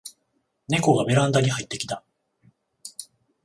[0.67, 2.03] ネコがベランダに入ってきた